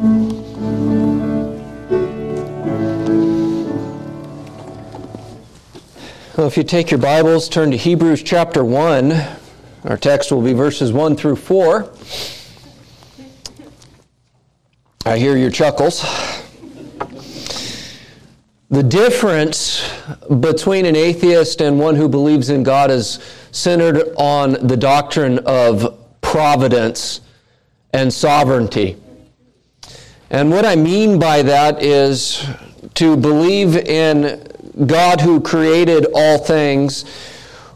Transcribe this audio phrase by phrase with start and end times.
[0.00, 0.16] Well,
[6.38, 9.12] if you take your Bibles, turn to Hebrews chapter 1.
[9.84, 11.92] Our text will be verses 1 through 4.
[15.04, 16.00] I hear your chuckles.
[18.70, 19.86] The difference
[20.40, 23.18] between an atheist and one who believes in God is
[23.50, 27.20] centered on the doctrine of providence
[27.92, 28.96] and sovereignty.
[30.30, 32.46] And what I mean by that is
[32.94, 34.46] to believe in
[34.86, 37.04] God who created all things,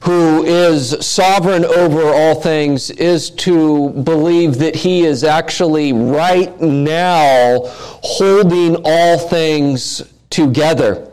[0.02, 7.58] who is sovereign over all things, is to believe that He is actually right now
[7.64, 11.10] holding all things together.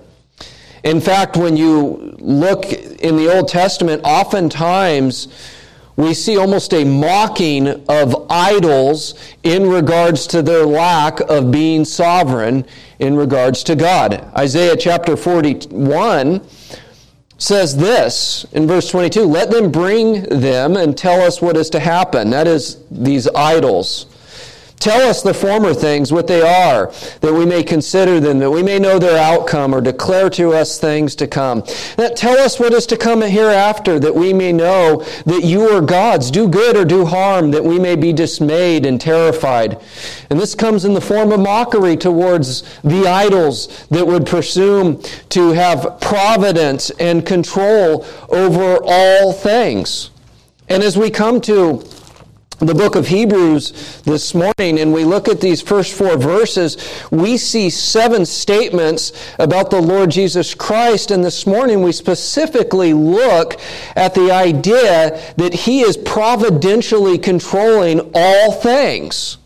[0.84, 5.28] In fact, when you look in the Old Testament, oftentimes
[5.96, 9.14] we see almost a mocking of idols
[9.44, 12.66] in regards to their lack of being sovereign
[13.00, 14.26] in regards to God.
[14.38, 16.42] Isaiah chapter 41
[17.38, 21.80] says this in verse 22 Let them bring them and tell us what is to
[21.80, 22.30] happen.
[22.30, 24.06] That is, these idols.
[24.82, 28.64] Tell us the former things, what they are, that we may consider them, that we
[28.64, 31.64] may know their outcome, or declare to us things to come.
[31.98, 35.82] That tell us what is to come hereafter, that we may know that you are
[35.82, 36.32] gods.
[36.32, 39.80] Do good or do harm, that we may be dismayed and terrified.
[40.32, 45.52] And this comes in the form of mockery towards the idols that would presume to
[45.52, 50.10] have providence and control over all things.
[50.70, 51.84] And as we come to
[52.68, 56.78] the book of Hebrews this morning and we look at these first four verses,
[57.10, 61.10] we see seven statements about the Lord Jesus Christ.
[61.10, 63.60] And this morning we specifically look
[63.96, 69.38] at the idea that He is providentially controlling all things.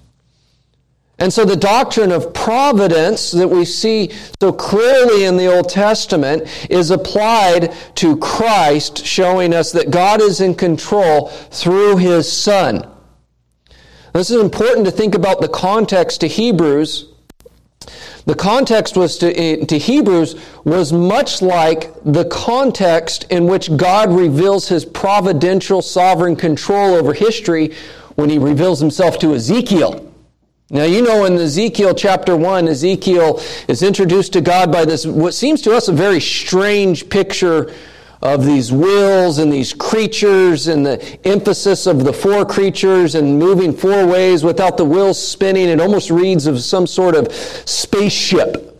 [1.17, 6.43] And so the doctrine of providence that we see so clearly in the Old Testament
[6.69, 12.91] is applied to Christ, showing us that God is in control through His Son.
[14.15, 17.09] This is important to think about the context to Hebrews.
[18.25, 24.09] The context was to, eh, to Hebrews was much like the context in which God
[24.13, 27.73] reveals his providential sovereign control over history
[28.15, 30.01] when he reveals himself to Ezekiel.
[30.69, 35.33] Now, you know, in Ezekiel chapter 1, Ezekiel is introduced to God by this, what
[35.33, 37.69] seems to us a very strange picture
[38.25, 43.71] of these wills and these creatures and the emphasis of the four creatures and moving
[43.71, 45.69] four ways without the wheels spinning.
[45.69, 48.74] It almost reads of some sort of spaceship.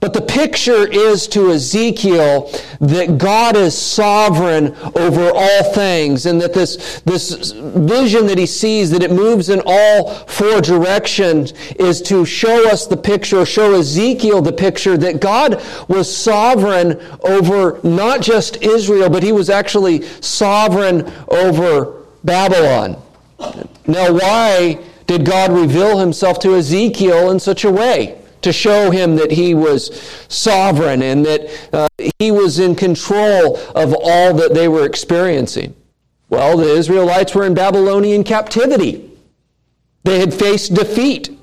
[0.00, 6.52] But the picture is to Ezekiel that God is sovereign over all things and that
[6.52, 12.24] this, this vision that he sees, that it moves in all four directions, is to
[12.24, 18.62] show us the picture, show Ezekiel the picture that God was sovereign over not just
[18.62, 23.00] Israel, but he was actually sovereign over Babylon.
[23.86, 28.20] Now, why did God reveal himself to Ezekiel in such a way?
[28.46, 29.90] To show him that he was
[30.28, 31.88] sovereign and that uh,
[32.20, 35.74] he was in control of all that they were experiencing.
[36.30, 39.10] Well, the Israelites were in Babylonian captivity.
[40.04, 41.36] They had faced defeat.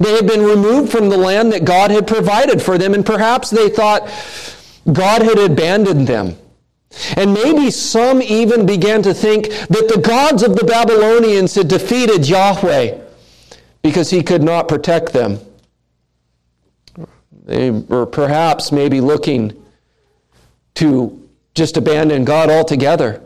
[0.00, 3.48] They had been removed from the land that God had provided for them, and perhaps
[3.48, 4.10] they thought
[4.92, 6.36] God had abandoned them.
[7.16, 12.28] And maybe some even began to think that the gods of the Babylonians had defeated
[12.28, 12.98] Yahweh
[13.82, 15.38] because he could not protect them.
[17.50, 19.60] Eh, they were perhaps maybe looking
[20.74, 23.22] to just abandon God altogether.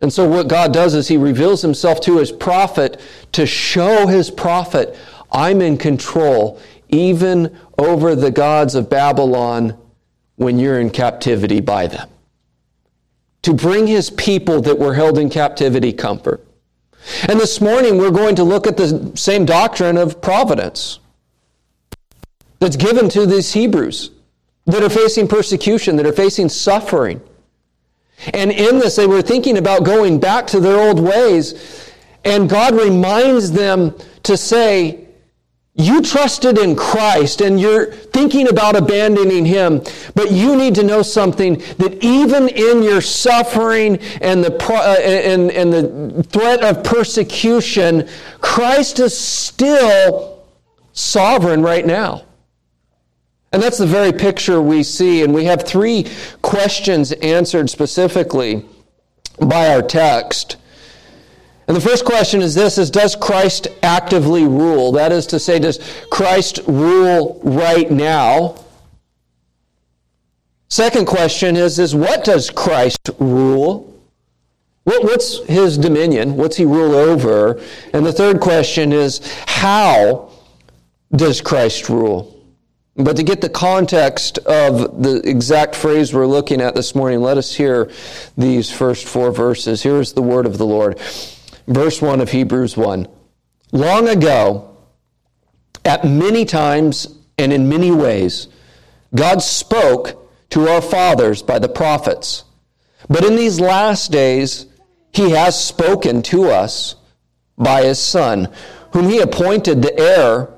[0.00, 3.00] And so, what God does is He reveals Himself to His prophet
[3.32, 4.96] to show His prophet,
[5.32, 9.76] I'm in control even over the gods of Babylon
[10.36, 12.08] when you're in captivity by them.
[13.42, 16.46] To bring His people that were held in captivity comfort.
[17.28, 21.00] And this morning, we're going to look at the same doctrine of providence
[22.64, 24.10] that's given to these Hebrews
[24.64, 27.20] that are facing persecution, that are facing suffering.
[28.32, 31.92] And in this, they were thinking about going back to their old ways.
[32.24, 35.08] And God reminds them to say,
[35.74, 39.82] You trusted in Christ and you're thinking about abandoning Him,
[40.14, 45.50] but you need to know something that even in your suffering and the, uh, and,
[45.50, 48.08] and the threat of persecution,
[48.40, 50.46] Christ is still
[50.94, 52.24] sovereign right now.
[53.54, 55.22] And that's the very picture we see.
[55.22, 56.08] And we have three
[56.42, 58.64] questions answered specifically
[59.38, 60.56] by our text.
[61.68, 64.90] And the first question is this is does Christ actively rule?
[64.90, 65.78] That is to say, does
[66.10, 68.56] Christ rule right now?
[70.68, 73.96] Second question is, is what does Christ rule?
[74.82, 76.36] What, what's his dominion?
[76.36, 77.60] What's he rule over?
[77.92, 80.32] And the third question is, how
[81.14, 82.33] does Christ rule?
[82.96, 87.38] But to get the context of the exact phrase we're looking at this morning, let
[87.38, 87.90] us hear
[88.38, 89.82] these first four verses.
[89.82, 90.98] Here is the word of the Lord.
[91.66, 93.08] Verse 1 of Hebrews 1.
[93.72, 94.76] Long ago,
[95.84, 98.46] at many times and in many ways,
[99.14, 102.44] God spoke to our fathers by the prophets.
[103.08, 104.66] But in these last days,
[105.12, 106.94] he has spoken to us
[107.58, 108.52] by his Son,
[108.92, 110.48] whom he appointed the heir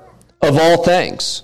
[0.41, 1.43] of all things,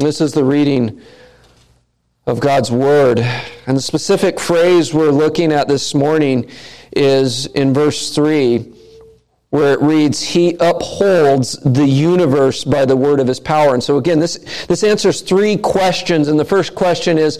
[0.00, 1.02] This is the reading
[2.26, 3.18] of God's Word.
[3.66, 6.48] And the specific phrase we're looking at this morning
[6.90, 8.72] is in verse 3
[9.50, 13.74] where it reads, He upholds the universe by the word of His power.
[13.74, 14.38] And so again, this,
[14.68, 16.28] this answers three questions.
[16.28, 17.36] And the first question is,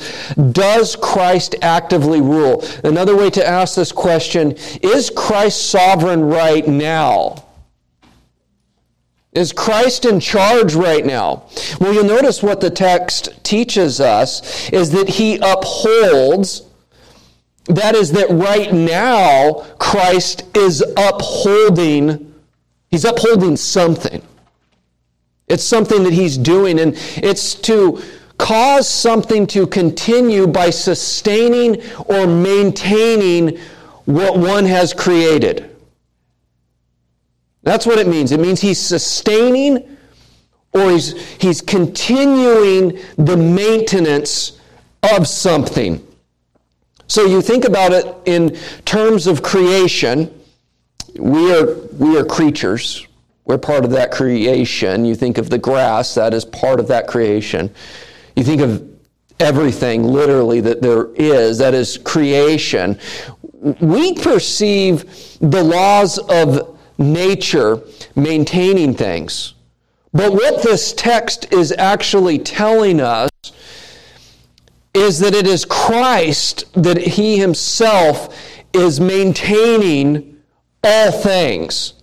[0.53, 2.63] Does Christ actively rule?
[2.85, 4.53] Another way to ask this question,
[4.83, 7.43] Is Christ sovereign right now?
[9.33, 11.45] Is Christ in charge right now?
[11.81, 16.63] Well, you'll notice what the text teaches us is that He upholds
[17.67, 22.35] that is, that right now, Christ is upholding,
[22.91, 24.23] he's upholding something.
[25.47, 28.03] It's something that he's doing, and it's to
[28.39, 33.59] cause something to continue by sustaining or maintaining
[34.05, 35.70] what one has created.
[37.63, 38.33] That's what it means.
[38.33, 39.97] It means he's sustaining
[40.73, 44.59] or he's, he's continuing the maintenance
[45.15, 46.07] of something.
[47.07, 50.33] So you think about it in terms of creation.
[51.17, 53.07] We are, we are creatures.
[53.45, 55.05] We're part of that creation.
[55.05, 57.75] You think of the grass, that is part of that creation.
[58.37, 58.89] You think of
[59.41, 62.97] everything, literally, that there is, that is creation.
[63.81, 65.05] We perceive
[65.41, 67.83] the laws of nature
[68.15, 69.55] maintaining things.
[70.13, 73.31] But what this text is actually telling us
[74.93, 78.37] is that it is Christ that he himself
[78.73, 80.39] is maintaining
[80.83, 81.95] all things.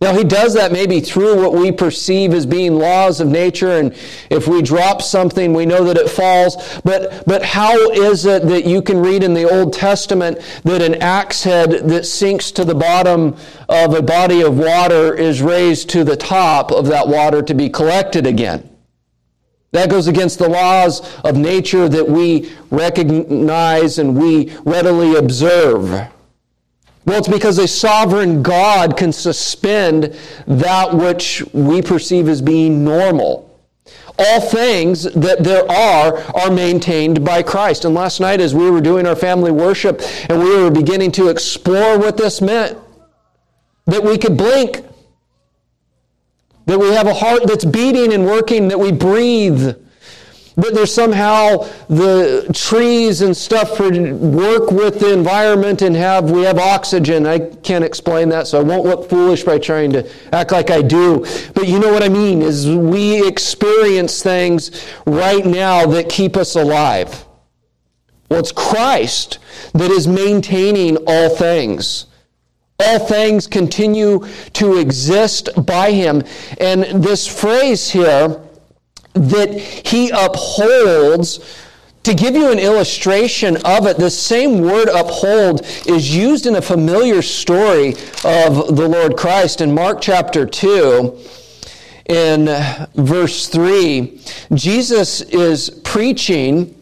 [0.00, 3.92] Now, he does that maybe through what we perceive as being laws of nature, and
[4.30, 6.80] if we drop something, we know that it falls.
[6.84, 11.02] But, but how is it that you can read in the Old Testament that an
[11.02, 13.34] axe head that sinks to the bottom
[13.68, 17.68] of a body of water is raised to the top of that water to be
[17.68, 18.70] collected again?
[19.72, 26.08] That goes against the laws of nature that we recognize and we readily observe.
[27.08, 30.14] Well, it's because a sovereign God can suspend
[30.46, 33.58] that which we perceive as being normal.
[34.18, 37.86] All things that there are are maintained by Christ.
[37.86, 41.28] And last night, as we were doing our family worship and we were beginning to
[41.28, 42.76] explore what this meant,
[43.86, 44.84] that we could blink
[46.66, 49.74] that we have a heart that's beating and working, that we breathe,
[50.58, 56.58] that there's somehow the trees and stuff work with the environment and have we have
[56.58, 57.26] oxygen.
[57.26, 60.82] I can't explain that, so I won't look foolish by trying to act like I
[60.82, 61.24] do.
[61.54, 66.56] But you know what I mean is we experience things right now that keep us
[66.56, 67.24] alive.
[68.28, 69.38] Well, it's Christ
[69.74, 72.06] that is maintaining all things.
[72.80, 76.24] All things continue to exist by him.
[76.60, 78.40] And this phrase here,
[79.18, 81.40] that he upholds,
[82.04, 86.62] to give you an illustration of it, the same word uphold is used in a
[86.62, 87.90] familiar story
[88.24, 91.18] of the Lord Christ in Mark chapter 2.
[92.06, 92.46] In
[92.94, 94.20] verse 3,
[94.54, 96.74] Jesus is preaching,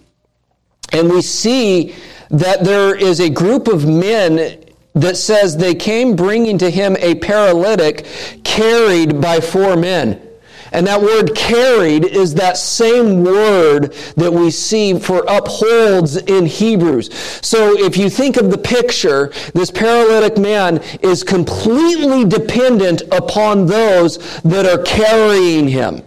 [0.93, 1.97] and we see
[2.31, 4.63] that there is a group of men
[4.95, 8.07] that says they came bringing to him a paralytic
[8.45, 10.26] carried by four men.
[10.73, 17.15] And that word carried is that same word that we see for upholds in Hebrews.
[17.43, 24.41] So if you think of the picture, this paralytic man is completely dependent upon those
[24.43, 26.03] that are carrying him.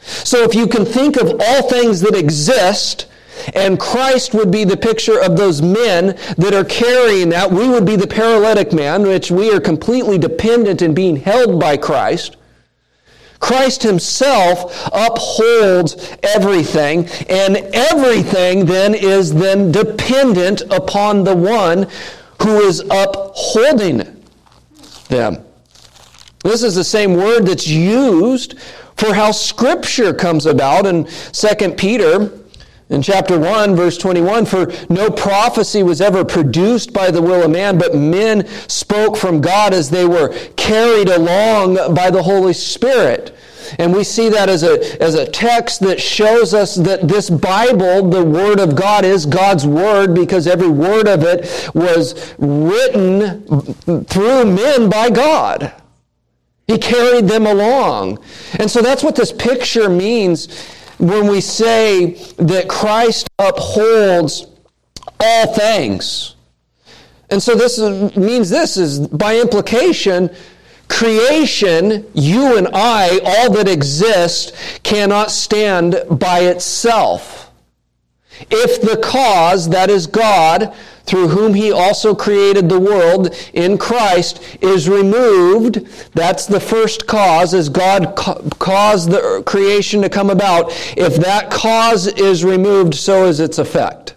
[0.00, 3.06] So if you can think of all things that exist,
[3.54, 7.50] and Christ would be the picture of those men that are carrying that.
[7.50, 11.76] We would be the paralytic man, which we are completely dependent in being held by
[11.76, 12.36] Christ.
[13.40, 21.88] Christ himself upholds everything, and everything then is then dependent upon the one
[22.42, 24.22] who is upholding
[25.08, 25.44] them.
[26.42, 28.58] This is the same word that's used
[28.96, 32.30] for how scripture comes about in 2 Peter
[32.88, 37.50] in chapter 1, verse 21, for no prophecy was ever produced by the will of
[37.50, 43.36] man, but men spoke from God as they were carried along by the Holy Spirit.
[43.80, 48.08] And we see that as a, as a text that shows us that this Bible,
[48.08, 53.42] the Word of God, is God's Word because every word of it was written
[54.04, 55.72] through men by God.
[56.68, 58.18] He carried them along.
[58.60, 60.48] And so that's what this picture means
[60.98, 64.46] when we say that Christ upholds
[65.20, 66.34] all things.
[67.30, 70.30] And so this is, means this is by implication,
[70.88, 77.50] creation, you and I, all that exists, cannot stand by itself.
[78.50, 80.74] If the cause, that is God,
[81.06, 85.86] through whom he also created the world in Christ is removed.
[86.14, 90.70] That's the first cause, as God caused the creation to come about.
[90.96, 94.14] If that cause is removed, so is its effect.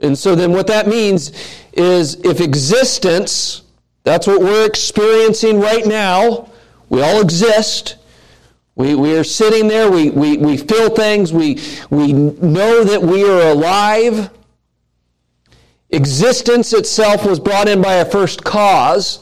[0.00, 1.32] And so then what that means
[1.72, 3.62] is if existence,
[4.02, 6.50] that's what we're experiencing right now,
[6.88, 7.96] we all exist.
[8.76, 11.60] We, we are sitting there, we, we, we feel things, we,
[11.90, 14.30] we know that we are alive.
[15.94, 19.20] Existence itself was brought in by a first cause.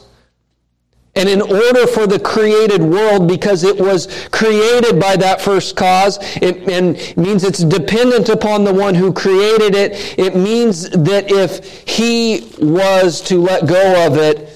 [1.15, 6.17] And in order for the created world, because it was created by that first cause,
[6.41, 10.17] it and means it's dependent upon the one who created it.
[10.17, 14.49] It means that if he was to let go of it,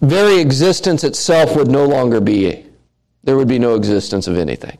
[0.00, 2.64] very existence itself would no longer be.
[3.24, 4.78] There would be no existence of anything.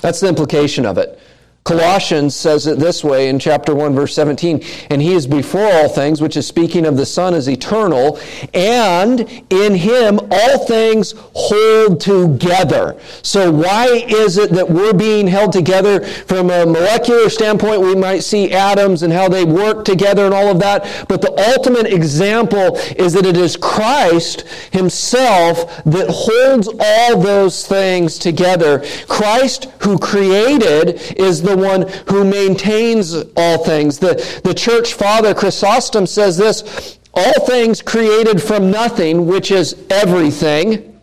[0.00, 1.18] That's the implication of it.
[1.64, 4.62] Colossians says it this way in chapter 1, verse 17.
[4.90, 8.20] And he is before all things, which is speaking of the Son as eternal,
[8.52, 13.00] and in him all things hold together.
[13.22, 16.04] So, why is it that we're being held together?
[16.04, 20.48] From a molecular standpoint, we might see atoms and how they work together and all
[20.48, 21.06] of that.
[21.08, 28.18] But the ultimate example is that it is Christ himself that holds all those things
[28.18, 28.84] together.
[29.08, 33.98] Christ, who created, is the the one who maintains all things.
[33.98, 41.00] The, the church father, Chrysostom, says this all things created from nothing, which is everything,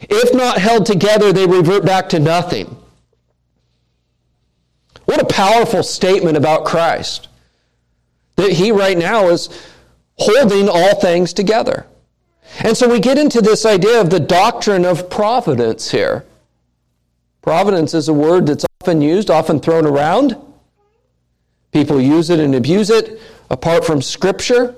[0.00, 2.76] if not held together, they revert back to nothing.
[5.04, 7.28] What a powerful statement about Christ.
[8.36, 9.48] That he right now is
[10.16, 11.86] holding all things together.
[12.60, 16.24] And so we get into this idea of the doctrine of providence here.
[17.40, 20.36] Providence is a word that's often used, often thrown around.
[21.70, 24.74] People use it and abuse it apart from Scripture.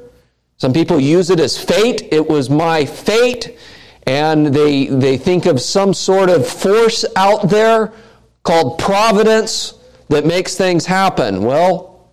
[0.58, 2.12] Some people use it as fate.
[2.12, 3.58] It was my fate.
[4.06, 7.94] And they, they think of some sort of force out there
[8.42, 9.72] called providence
[10.10, 11.42] that makes things happen.
[11.42, 12.10] Well,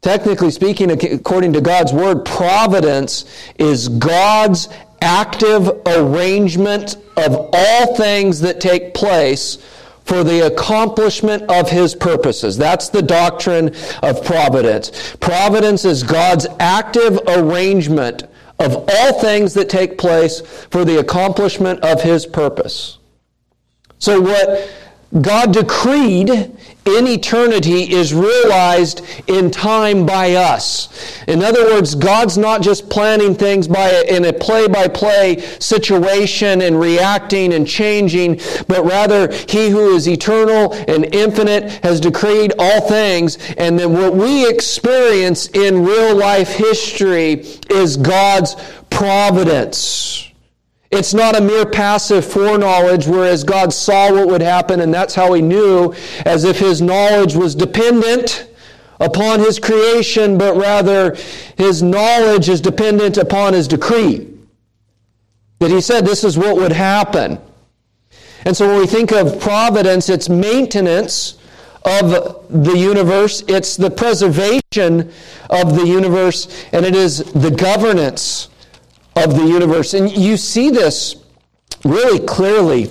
[0.00, 3.24] technically speaking, according to God's Word, providence
[3.58, 4.68] is God's
[5.02, 9.58] active arrangement of all things that take place
[10.06, 12.56] for the accomplishment of his purposes.
[12.56, 15.16] That's the doctrine of providence.
[15.16, 18.22] Providence is God's active arrangement
[18.58, 22.98] of all things that take place for the accomplishment of his purpose.
[23.98, 24.70] So, what
[25.20, 26.56] God decreed
[26.86, 30.88] in eternity is realized in time by us.
[31.26, 37.52] In other words, God's not just planning things by in a play-by-play situation and reacting
[37.52, 43.78] and changing, but rather he who is eternal and infinite has decreed all things, and
[43.78, 48.54] then what we experience in real life history is God's
[48.90, 50.25] providence.
[50.90, 55.32] It's not a mere passive foreknowledge, whereas God saw what would happen and that's how
[55.32, 58.48] he knew, as if his knowledge was dependent
[59.00, 61.16] upon his creation, but rather
[61.56, 64.28] his knowledge is dependent upon his decree.
[65.58, 67.38] That he said this is what would happen.
[68.44, 71.38] And so when we think of providence, it's maintenance
[71.84, 72.10] of
[72.50, 75.12] the universe, it's the preservation
[75.50, 78.48] of the universe, and it is the governance
[79.16, 79.94] of the universe.
[79.94, 81.16] And you see this
[81.84, 82.90] really clearly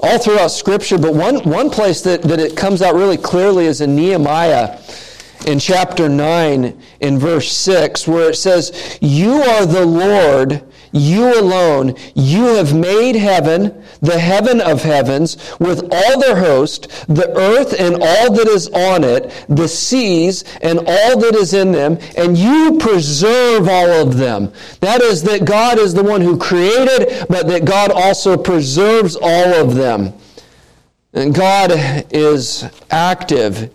[0.00, 3.80] all throughout Scripture, but one, one place that, that it comes out really clearly is
[3.80, 4.78] in Nehemiah
[5.46, 11.94] in chapter 9 in verse 6, where it says, You are the Lord you alone,
[12.14, 17.94] you have made heaven, the heaven of heavens, with all their host, the earth and
[17.94, 22.78] all that is on it, the seas and all that is in them, and you
[22.78, 24.52] preserve all of them.
[24.80, 29.54] That is, that God is the one who created, but that God also preserves all
[29.54, 30.12] of them.
[31.14, 31.72] And God
[32.10, 33.70] is active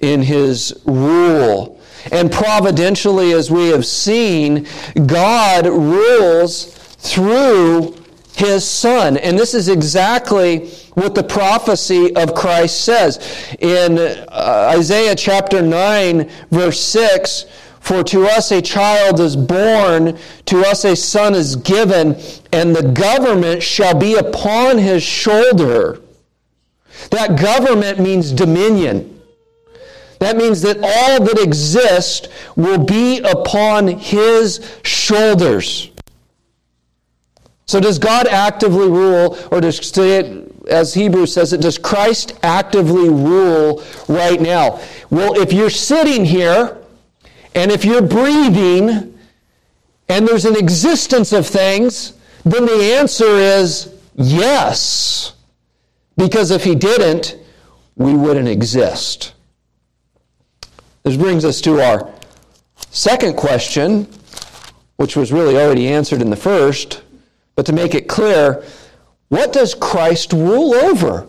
[0.00, 1.73] in his rule
[2.12, 4.66] and providentially, as we have seen,
[5.06, 7.96] God rules through
[8.36, 9.16] his son.
[9.16, 13.56] And this is exactly what the prophecy of Christ says.
[13.60, 17.46] In uh, Isaiah chapter 9, verse 6,
[17.80, 22.16] for to us a child is born, to us a son is given,
[22.52, 26.00] and the government shall be upon his shoulder.
[27.10, 29.13] That government means dominion.
[30.24, 35.90] That means that all that exists will be upon his shoulders.
[37.66, 43.10] So, does God actively rule, or does it, as Hebrews says it, does Christ actively
[43.10, 44.80] rule right now?
[45.10, 46.78] Well, if you're sitting here
[47.54, 49.18] and if you're breathing
[50.08, 52.14] and there's an existence of things,
[52.46, 55.34] then the answer is yes.
[56.16, 57.36] Because if he didn't,
[57.96, 59.33] we wouldn't exist.
[61.04, 62.10] This brings us to our
[62.90, 64.08] second question,
[64.96, 67.02] which was really already answered in the first,
[67.56, 68.64] but to make it clear,
[69.28, 71.28] what does Christ rule over?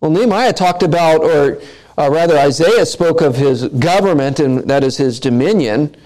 [0.00, 1.60] Well, Nehemiah talked about, or
[1.98, 5.96] uh, rather, Isaiah spoke of his government, and that is his dominion.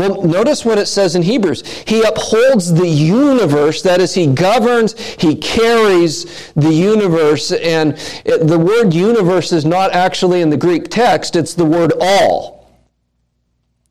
[0.00, 1.84] Well, notice what it says in Hebrews.
[1.86, 7.52] He upholds the universe, that is, he governs, he carries the universe.
[7.52, 7.92] And
[8.24, 12.66] it, the word universe is not actually in the Greek text, it's the word all.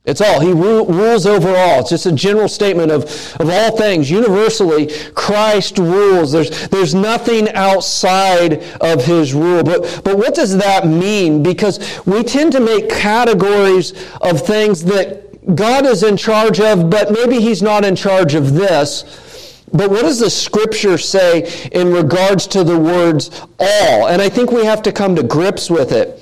[0.04, 0.40] It's all.
[0.40, 1.82] He ru- rules over all.
[1.82, 3.04] It's just a general statement of,
[3.40, 4.10] of all things.
[4.10, 6.32] Universally, Christ rules.
[6.32, 9.64] There's, there's nothing outside of his rule.
[9.64, 11.44] But, but what does that mean?
[11.44, 17.12] Because we tend to make categories of things that God is in charge of, but
[17.12, 19.64] maybe He's not in charge of this.
[19.72, 24.08] But what does the scripture say in regards to the words all?
[24.08, 26.20] And I think we have to come to grips with it.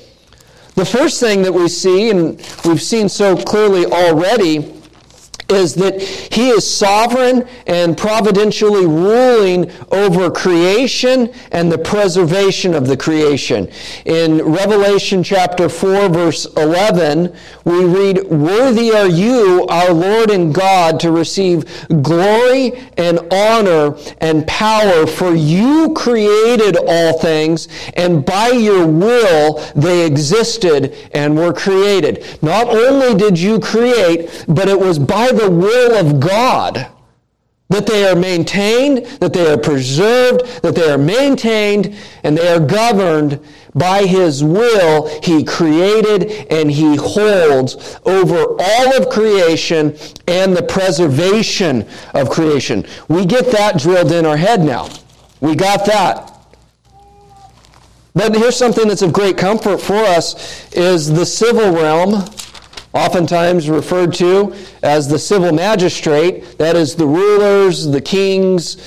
[0.76, 4.77] The first thing that we see, and we've seen so clearly already,
[5.49, 12.97] is that he is sovereign and providentially ruling over creation and the preservation of the
[12.97, 13.69] creation.
[14.05, 17.33] In Revelation chapter 4 verse 11,
[17.63, 21.65] we read, Worthy are you, our Lord and God, to receive
[22.01, 30.05] glory and honor and power, for you created all things, and by your will they
[30.05, 32.25] existed and were created.
[32.41, 36.88] Not only did you create, but it was by the will of God
[37.69, 42.62] that they are maintained, that they are preserved, that they are maintained, and they are
[42.62, 43.39] governed
[43.76, 45.08] by His will.
[45.21, 49.97] He created and He holds over all of creation
[50.28, 52.86] and the preservation of creation.
[53.10, 54.89] We get that drilled in our head now.
[55.41, 56.34] We got that.
[58.15, 62.26] But here's something that's of great comfort for us is the civil realm
[62.93, 66.58] oftentimes referred to as the civil magistrate.
[66.58, 68.78] That is the rulers, the kings.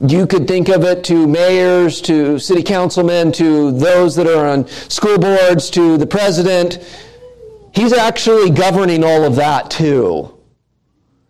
[0.00, 4.68] You could think of it to mayors, to city councilmen, to those that are on
[4.68, 6.78] school boards, to the president.
[7.72, 10.35] He's actually governing all of that too.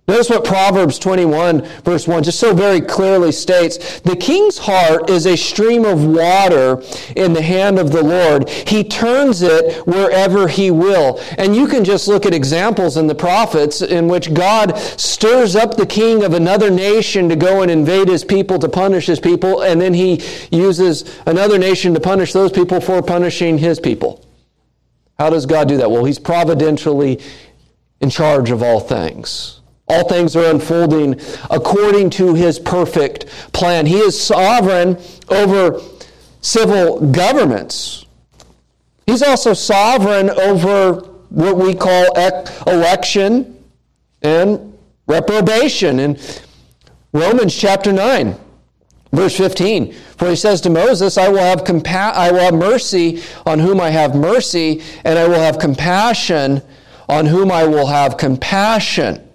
[0.09, 5.27] Notice what Proverbs 21, verse 1, just so very clearly states The king's heart is
[5.27, 6.81] a stream of water
[7.17, 8.49] in the hand of the Lord.
[8.49, 11.21] He turns it wherever he will.
[11.39, 15.77] And you can just look at examples in the prophets in which God stirs up
[15.77, 19.63] the king of another nation to go and invade his people, to punish his people,
[19.63, 24.25] and then he uses another nation to punish those people for punishing his people.
[25.19, 25.91] How does God do that?
[25.91, 27.21] Well, he's providentially
[28.01, 29.63] in charge of all things.
[29.89, 33.87] All things are unfolding according to his perfect plan.
[33.87, 35.81] He is sovereign over
[36.41, 38.05] civil governments.
[39.07, 40.95] He's also sovereign over
[41.29, 42.07] what we call
[42.67, 43.63] election
[44.23, 46.01] and reprobation.
[46.01, 46.19] in
[47.13, 48.37] Romans chapter 9,
[49.13, 49.93] verse 15.
[49.93, 53.81] For he says to Moses, I will have compa- I will have mercy on whom
[53.81, 56.63] I have mercy, and I will have compassion
[57.09, 59.26] on whom I will have compassion.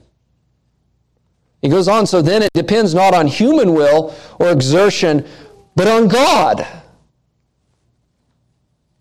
[1.62, 5.26] He goes on, so then it depends not on human will or exertion,
[5.76, 6.65] but on God.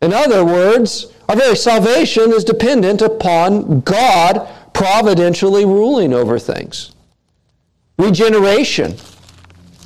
[0.02, 6.92] In other words, our very salvation is dependent upon God providentially ruling over things.
[7.98, 8.96] Regeneration,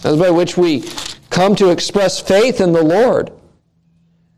[0.05, 0.85] as by which we
[1.31, 3.33] come to express faith in the Lord.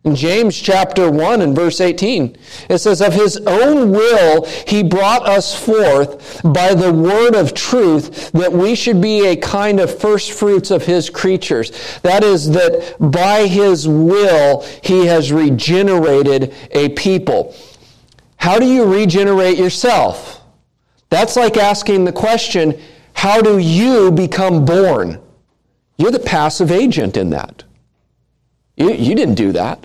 [0.06, 2.36] In James chapter 1 and verse 18,
[2.70, 8.30] it says, Of his own will he brought us forth by the word of truth,
[8.30, 11.72] that we should be a kind of first fruits of his creatures.
[12.02, 17.56] That is, that by his will he has regenerated a people.
[18.36, 20.40] How do you regenerate yourself?
[21.10, 22.80] That's like asking the question,
[23.12, 25.20] How do you become born?
[25.98, 27.64] You're the passive agent in that.
[28.76, 29.84] You, you didn't do that.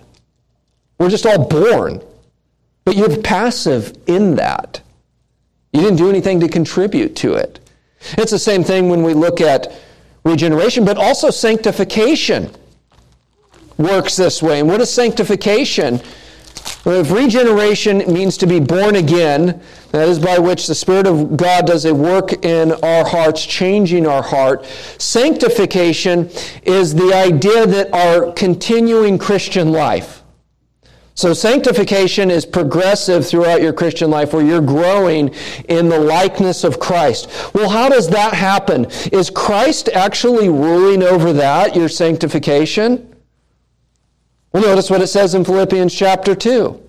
[1.01, 1.99] We're just all born.
[2.85, 4.81] But you're passive in that.
[5.73, 7.59] You didn't do anything to contribute to it.
[8.19, 9.73] It's the same thing when we look at
[10.23, 12.51] regeneration, but also sanctification
[13.77, 14.59] works this way.
[14.59, 16.01] And what is sanctification?
[16.85, 19.59] Well, if regeneration means to be born again,
[19.93, 24.05] that is by which the Spirit of God does a work in our hearts, changing
[24.05, 24.65] our heart.
[24.99, 26.29] Sanctification
[26.61, 30.20] is the idea that our continuing Christian life,
[31.13, 35.34] so, sanctification is progressive throughout your Christian life where you're growing
[35.67, 37.30] in the likeness of Christ.
[37.54, 38.86] Well, how does that happen?
[39.12, 43.13] Is Christ actually ruling over that, your sanctification?
[44.54, 46.82] Well, notice what it says in Philippians chapter 2.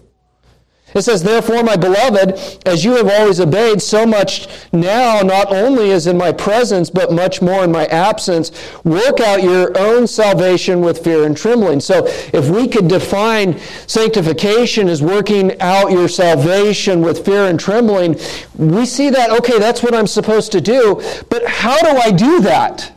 [0.94, 5.90] It says, Therefore, my beloved, as you have always obeyed, so much now, not only
[5.90, 8.50] as in my presence, but much more in my absence,
[8.84, 11.80] work out your own salvation with fear and trembling.
[11.80, 18.18] So, if we could define sanctification as working out your salvation with fear and trembling,
[18.56, 21.02] we see that, okay, that's what I'm supposed to do.
[21.30, 22.92] But how do I do that?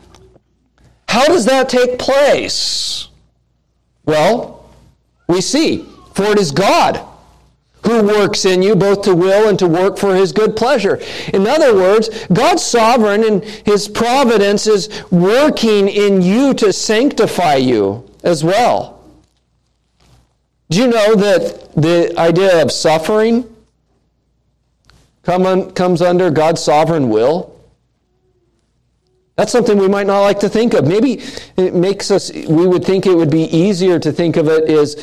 [1.07, 3.07] How does that take place?
[4.05, 4.69] Well,
[5.27, 7.05] we see, for it is God
[7.85, 10.99] who works in you both to will and to work for his good pleasure.
[11.33, 18.09] In other words, God's sovereign and his providence is working in you to sanctify you
[18.23, 19.03] as well.
[20.69, 23.45] Do you know that the idea of suffering
[25.23, 27.53] comes under God's sovereign will?
[29.35, 30.87] That's something we might not like to think of.
[30.87, 31.21] Maybe
[31.57, 34.95] it makes us, we would think it would be easier to think of it as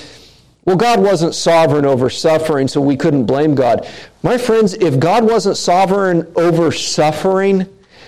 [0.64, 3.86] well, God wasn't sovereign over suffering, so we couldn't blame God.
[4.22, 7.66] My friends, if God wasn't sovereign over suffering,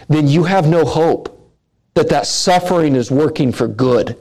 [0.08, 1.30] then you have no hope
[1.94, 4.16] that that suffering is working for good.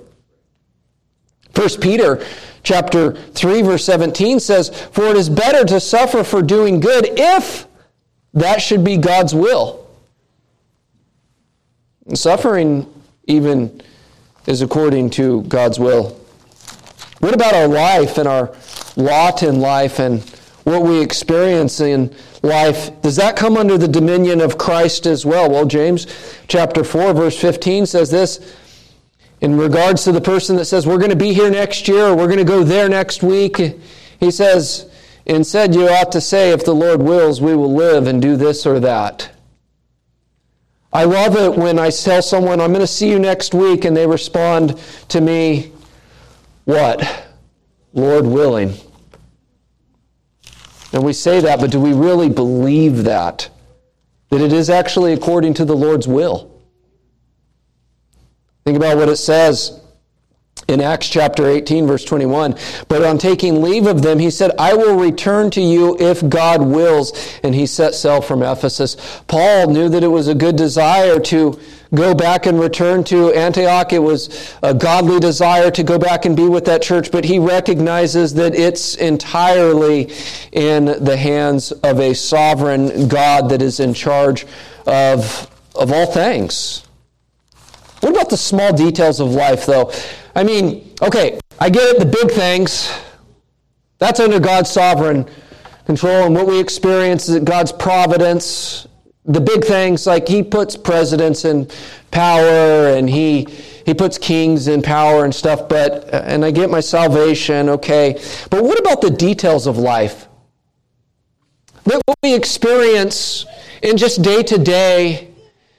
[1.54, 2.26] 1 Peter
[2.64, 7.68] chapter 3 verse 17 says, "For it is better to suffer for doing good if
[8.34, 9.80] that should be God's will."
[12.08, 12.88] And suffering
[13.28, 13.82] even
[14.48, 16.16] is according to God's will.
[17.24, 18.54] What about our life and our
[18.98, 20.22] lot in life and
[20.66, 23.02] what we experience in life?
[23.02, 25.50] Does that come under the dominion of Christ as well?
[25.50, 26.06] Well, James
[26.50, 28.58] chapter 4, verse 15 says this
[29.40, 32.18] in regards to the person that says, We're going to be here next year or
[32.18, 33.58] we're going to go there next week.
[34.20, 34.92] He says,
[35.26, 38.66] Instead, you ought to say, If the Lord wills, we will live and do this
[38.66, 39.32] or that.
[40.92, 43.96] I love it when I tell someone, I'm going to see you next week, and
[43.96, 45.72] they respond to me,
[46.66, 47.26] what?
[47.94, 48.74] Lord willing.
[50.94, 53.50] And we say that, but do we really believe that?
[54.30, 56.52] That it is actually according to the Lord's will?
[58.66, 59.80] Think about what it says
[60.68, 62.56] in Acts chapter 18, verse 21.
[62.88, 66.62] But on taking leave of them, he said, I will return to you if God
[66.62, 67.38] wills.
[67.44, 69.22] And he set sail from Ephesus.
[69.28, 71.60] Paul knew that it was a good desire to
[71.96, 73.94] go back and return to Antioch.
[73.94, 77.40] It was a godly desire to go back and be with that church, but he
[77.40, 80.12] recognizes that it's entirely
[80.52, 84.46] in the hands of a sovereign God that is in charge
[84.88, 86.86] of, of all things.
[88.00, 89.92] What about the small details of life, though?
[90.36, 92.92] I mean, okay, I get it, the big things.
[94.00, 95.30] That's under God's sovereign
[95.86, 98.88] control, and what we experience is God's providence
[99.26, 101.68] the big things like he puts presidents in
[102.12, 103.48] power and he
[103.86, 108.20] he puts kings in power and stuff but uh, and i get my salvation okay.
[108.50, 110.28] But what about the details of life?
[111.86, 113.46] That what we experience
[113.82, 115.33] in just day to day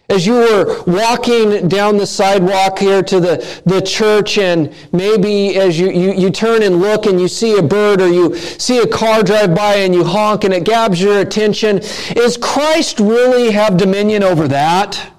[0.08, 5.78] As you were walking down the sidewalk here to the, the church, and maybe as
[5.78, 8.86] you, you, you turn and look and you see a bird or you see a
[8.86, 11.78] car drive by and you honk and it grabs your attention,
[12.16, 15.10] is Christ really have dominion over that?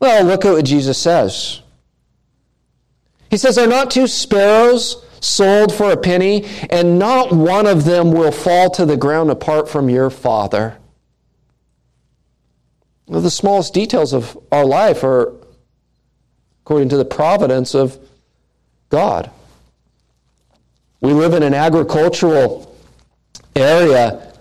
[0.00, 1.60] Well, look at what Jesus says.
[3.30, 8.12] He says, Are not two sparrows sold for a penny, and not one of them
[8.12, 10.78] will fall to the ground apart from your Father?
[13.20, 15.34] The smallest details of our life are
[16.62, 17.98] according to the providence of
[18.88, 19.30] God.
[21.00, 22.76] We live in an agricultural
[23.56, 24.32] area,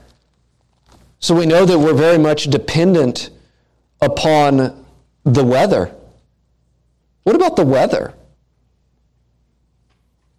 [1.19, 3.31] so we know that we're very much dependent
[3.99, 4.85] upon
[5.23, 5.93] the weather.
[7.23, 8.13] What about the weather?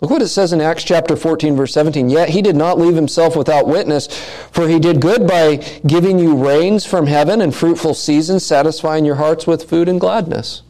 [0.03, 2.11] Look what it says in Acts chapter 14, verse 17.
[2.11, 4.09] Yet he did not leave himself without witness,
[4.51, 9.15] for he did good by giving you rains from heaven and fruitful seasons, satisfying your
[9.15, 10.63] hearts with food and gladness.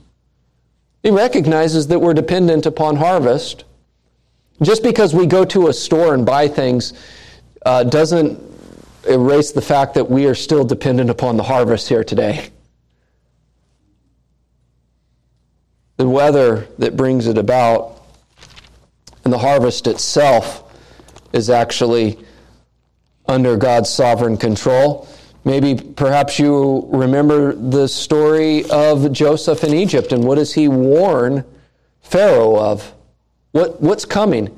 [1.03, 3.65] He recognizes that we're dependent upon harvest.
[4.61, 6.93] Just because we go to a store and buy things
[7.65, 8.39] uh, doesn't
[9.09, 12.51] erase the fact that we are still dependent upon the harvest here today.
[15.97, 18.02] The weather that brings it about
[19.25, 20.65] and the harvest itself
[21.33, 22.19] is actually
[23.27, 25.09] under God's sovereign control.
[25.45, 31.45] Maybe perhaps you remember the story of Joseph in Egypt and what does he warn
[32.01, 32.95] Pharaoh of?
[33.53, 34.57] What, what's coming?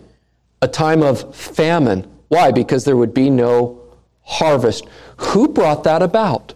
[0.62, 2.10] A time of famine.
[2.28, 2.50] Why?
[2.50, 3.80] Because there would be no
[4.22, 4.86] harvest.
[5.18, 6.54] Who brought that about?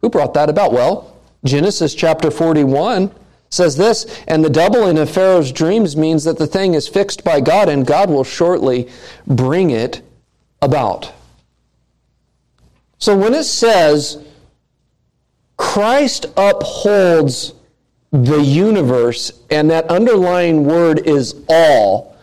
[0.00, 0.72] Who brought that about?
[0.72, 3.14] Well, Genesis chapter 41
[3.50, 7.40] says this, and the doubling of Pharaoh's dreams means that the thing is fixed by
[7.40, 8.88] God and God will shortly
[9.26, 10.02] bring it
[10.62, 11.12] about.
[12.98, 14.22] So when it says
[15.56, 17.54] Christ upholds
[18.12, 22.16] the universe and that underlying word is all,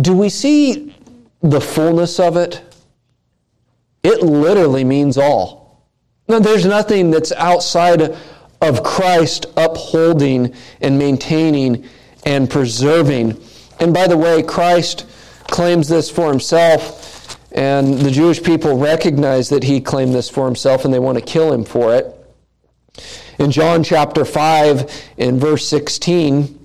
[0.00, 0.94] do we see
[1.40, 2.62] the fullness of it?
[4.02, 5.86] It literally means all.
[6.26, 8.16] There's nothing that's outside
[8.60, 11.88] of Christ upholding and maintaining
[12.26, 13.40] and preserving.
[13.80, 15.06] And by the way, Christ
[15.44, 20.84] claims this for himself, and the Jewish people recognize that he claimed this for himself
[20.84, 22.14] and they want to kill him for it.
[23.38, 26.57] In John chapter 5, in verse 16,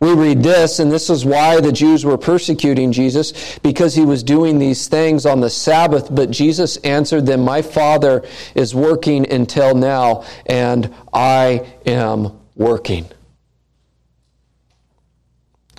[0.00, 4.22] we read this, and this is why the Jews were persecuting Jesus, because he was
[4.22, 6.14] doing these things on the Sabbath.
[6.14, 13.10] But Jesus answered them, My Father is working until now, and I am working.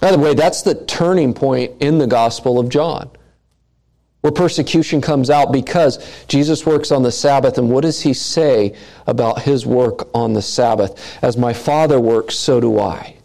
[0.01, 3.09] By the way, that's the turning point in the Gospel of John,
[4.19, 7.57] where persecution comes out because Jesus works on the Sabbath.
[7.57, 8.75] And what does he say
[9.07, 11.17] about his work on the Sabbath?
[11.21, 13.18] As my Father works, so do I.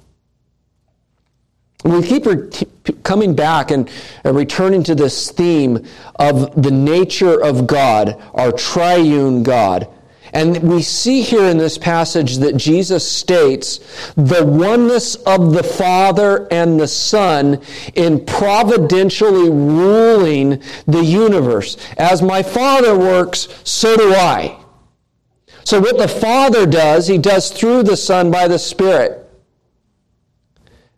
[1.84, 2.26] We keep
[3.02, 3.90] coming back and,
[4.24, 5.84] returning to this theme
[6.16, 9.88] of the nature of God, our triune God.
[10.32, 13.78] And we see here in this passage that Jesus states
[14.16, 17.60] the oneness of the Father and the Son
[17.94, 21.76] in providentially ruling the universe.
[21.98, 24.58] As my Father works, so do I.
[25.62, 29.23] So, what the Father does, He does through the Son by the Spirit.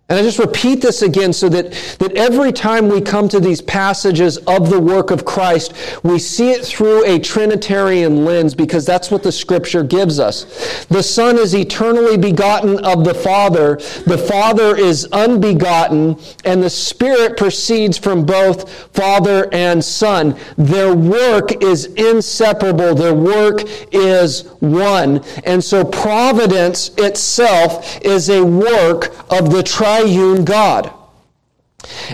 [0.08, 3.60] And I just repeat this again so that, that every time we come to these
[3.60, 9.10] passages of the work of Christ, we see it through a Trinitarian lens because that's
[9.10, 10.84] what the Scripture gives us.
[10.84, 17.36] The Son is eternally begotten of the Father, the Father is unbegotten, and the Spirit
[17.36, 20.38] proceeds from both Father and Son.
[20.56, 25.24] Their work is inseparable, their work is one.
[25.42, 30.92] And so providence itself is a work of the tri triune God.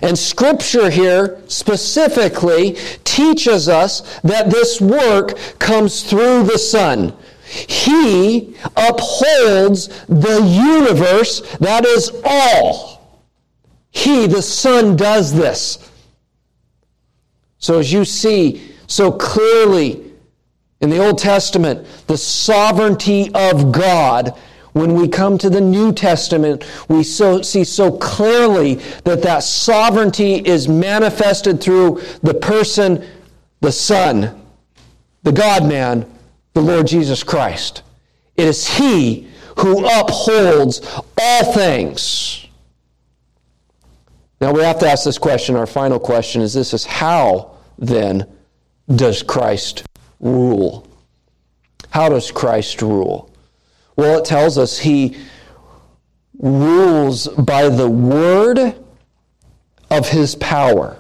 [0.03, 7.15] And scripture here specifically teaches us that this work comes through the Son.
[7.45, 13.21] He upholds the universe, that is all.
[13.91, 15.91] He, the Son, does this.
[17.59, 20.13] So as you see so clearly
[20.81, 24.37] in the Old Testament, the sovereignty of God
[24.73, 30.37] when we come to the New Testament, we so, see so clearly that that sovereignty
[30.37, 33.07] is manifested through the person,
[33.61, 34.43] the Son,
[35.23, 36.11] the God man,
[36.55, 37.83] the Lord Jesus Christ.
[38.37, 40.81] It is He who upholds
[41.21, 42.47] all things.
[44.41, 45.55] Now we have to ask this question.
[45.55, 48.27] Our final question is this is how then
[48.89, 49.85] does Christ
[50.19, 50.89] rule?
[51.91, 53.32] How does Christ rule?
[53.97, 55.17] Well, it tells us he
[56.39, 58.75] rules by the word
[59.91, 60.97] of his power.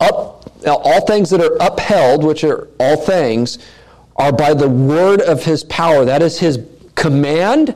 [0.00, 3.58] Up, all things that are upheld, which are all things,
[4.16, 6.04] are by the word of his power.
[6.04, 6.60] That is his
[6.94, 7.74] command,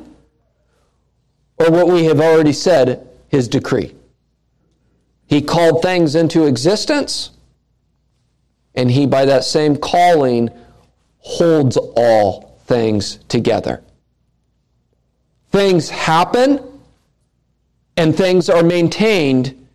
[1.58, 3.94] or what we have already said, his decree.
[5.26, 7.30] He called things into existence,
[8.74, 10.48] and he, by that same calling,
[11.18, 13.82] holds all things together.
[15.50, 16.60] Things happen,
[17.96, 19.66] and things are maintained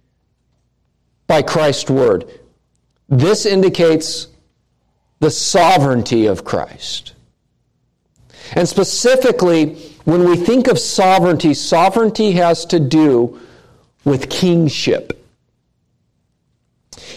[1.28, 2.30] by Christ's word.
[3.10, 4.28] This indicates
[5.20, 7.14] the sovereignty of Christ.
[8.54, 9.74] And specifically,
[10.06, 13.40] when we think of sovereignty, sovereignty has to do
[14.06, 15.23] with kingship.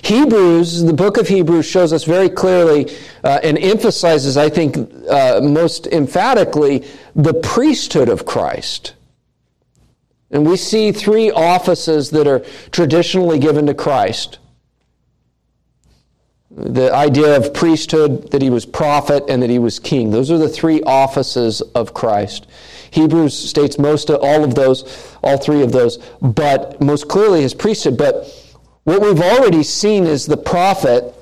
[0.03, 2.91] Hebrews, the book of Hebrews shows us very clearly
[3.25, 4.77] uh, and emphasizes, I think,
[5.09, 8.95] uh, most emphatically, the priesthood of Christ.
[10.31, 14.39] And we see three offices that are traditionally given to Christ
[16.57, 20.11] the idea of priesthood, that he was prophet, and that he was king.
[20.11, 22.47] Those are the three offices of Christ.
[22.91, 27.53] Hebrews states most of all of those, all three of those, but most clearly his
[27.53, 27.99] priesthood.
[27.99, 28.33] But
[28.87, 31.13] what we've already seen is the prophet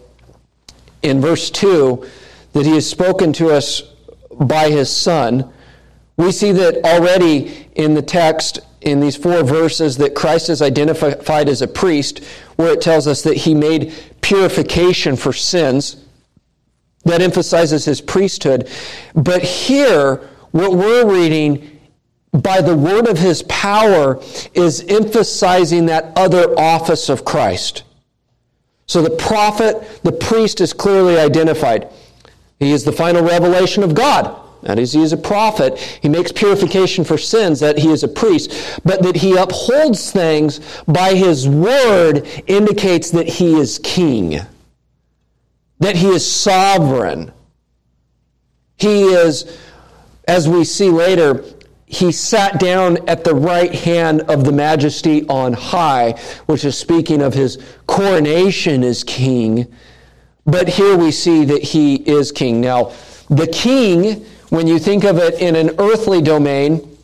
[1.00, 2.06] in verse 2
[2.52, 3.80] that he has spoken to us
[4.38, 5.50] by his son.
[6.18, 11.48] We see that already in the text in these four verses that Christ is identified
[11.48, 12.22] as a priest,
[12.56, 16.04] where it tells us that he made purification for sins.
[17.06, 18.68] That emphasizes his priesthood.
[19.14, 20.16] But here,
[20.50, 21.73] what we're reading
[22.34, 24.20] by the word of his power
[24.54, 27.84] is emphasizing that other office of Christ.
[28.86, 31.88] So the prophet, the priest is clearly identified.
[32.58, 34.40] He is the final revelation of God.
[34.62, 35.78] That is, he is a prophet.
[35.78, 38.80] He makes purification for sins, that he is a priest.
[38.84, 44.40] But that he upholds things by his word indicates that he is king,
[45.80, 47.30] that he is sovereign.
[48.76, 49.58] He is,
[50.26, 51.44] as we see later,
[51.86, 56.12] he sat down at the right hand of the majesty on high,
[56.46, 59.72] which is speaking of his coronation as king.
[60.46, 62.60] But here we see that he is king.
[62.60, 62.92] Now,
[63.28, 66.96] the king when you think of it in an earthly domain,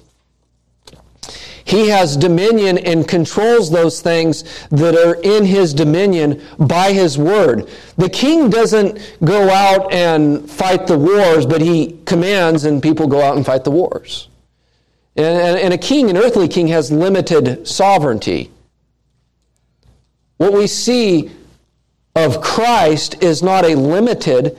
[1.65, 7.69] he has dominion and controls those things that are in his dominion by his word.
[7.97, 13.21] The king doesn't go out and fight the wars, but he commands and people go
[13.21, 14.29] out and fight the wars.
[15.17, 18.51] And, and a king, an earthly king, has limited sovereignty.
[20.37, 21.31] What we see
[22.15, 24.59] of Christ is not a limited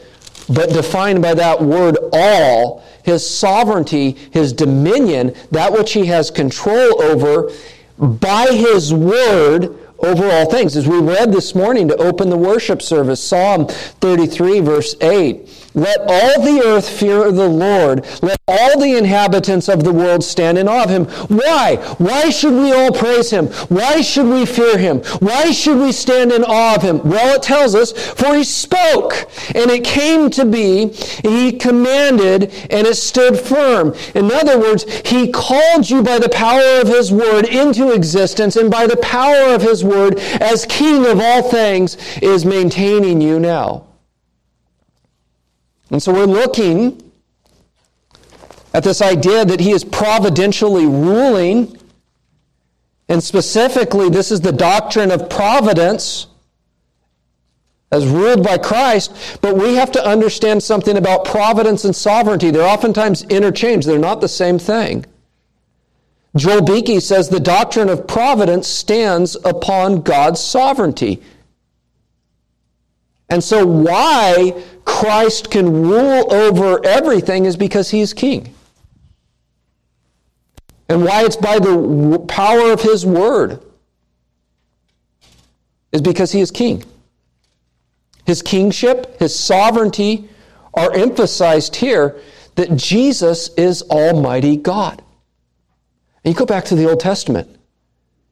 [0.50, 7.02] but defined by that word all, his sovereignty, his dominion, that which he has control
[7.02, 7.52] over
[7.98, 10.76] by his word over all things.
[10.76, 15.61] As we read this morning to open the worship service, Psalm 33, verse 8.
[15.74, 18.06] Let all the earth fear the Lord.
[18.22, 21.06] Let all the inhabitants of the world stand in awe of him.
[21.30, 21.78] Why?
[21.98, 23.48] Why should we all praise him?
[23.70, 25.00] Why should we fear him?
[25.20, 27.02] Why should we stand in awe of him?
[27.08, 29.14] Well, it tells us, for he spoke,
[29.56, 30.90] and it came to be,
[31.24, 33.96] he commanded, and it stood firm.
[34.14, 38.70] In other words, he called you by the power of his word into existence, and
[38.70, 43.86] by the power of his word, as king of all things, is maintaining you now.
[45.92, 47.12] And so we're looking
[48.74, 51.78] at this idea that he is providentially ruling.
[53.10, 56.28] And specifically, this is the doctrine of providence
[57.92, 59.40] as ruled by Christ.
[59.42, 62.50] But we have to understand something about providence and sovereignty.
[62.50, 65.06] They're oftentimes interchanged, they're not the same thing.
[66.38, 71.22] Joel Beeke says the doctrine of providence stands upon God's sovereignty.
[73.30, 78.54] And so, why Christ can rule over everything is because he is king.
[80.90, 83.62] And why it's by the power of his word
[85.92, 86.84] is because he is king.
[88.26, 90.30] His kingship, his sovereignty
[90.74, 92.20] are emphasized here
[92.56, 95.02] that Jesus is Almighty God.
[96.24, 97.50] And you go back to the Old Testament.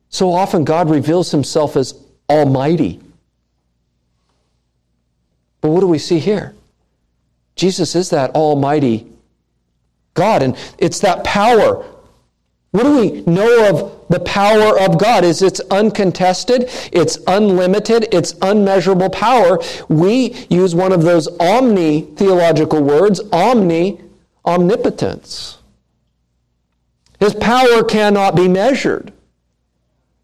[0.09, 1.93] So often God reveals himself as
[2.29, 2.99] Almighty.
[5.61, 6.53] But what do we see here?
[7.55, 9.05] Jesus is that almighty
[10.13, 11.85] God, and it's that power
[12.71, 15.23] What do we know of the power of God?
[15.23, 19.59] Is it's uncontested, it's unlimited, it's unmeasurable power.
[19.87, 23.99] We use one of those omni theological words, omni,
[24.45, 25.57] omnipotence.
[27.19, 29.13] His power cannot be measured.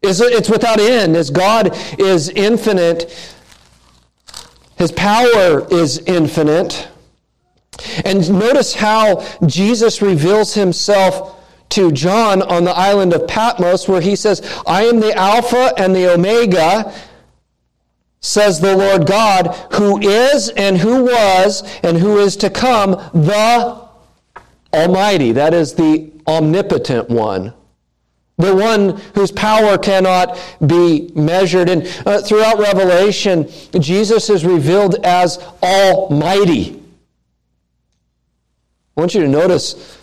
[0.02, 1.16] It's without end.
[1.16, 3.12] As God is infinite,
[4.76, 6.88] His power is infinite.
[8.04, 11.36] And notice how Jesus reveals Himself
[11.70, 15.94] to John on the island of Patmos, where he says, I am the Alpha and
[15.94, 16.92] the Omega,
[18.20, 23.88] says the Lord God, who is and who was and who is to come, the
[24.72, 25.32] Almighty.
[25.32, 27.52] That is the omnipotent one.
[28.38, 31.70] The one whose power cannot be measured.
[31.70, 36.82] And uh, throughout Revelation, Jesus is revealed as Almighty.
[38.96, 39.98] I want you to notice